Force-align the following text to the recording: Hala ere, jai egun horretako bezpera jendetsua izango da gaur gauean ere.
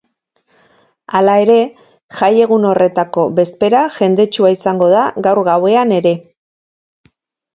Hala 1.17 1.33
ere, 1.41 1.57
jai 2.21 2.29
egun 2.45 2.63
horretako 2.69 3.25
bezpera 3.39 3.83
jendetsua 3.99 4.53
izango 4.55 4.89
da 4.95 5.03
gaur 5.27 5.43
gauean 5.51 5.93
ere. 6.01 6.15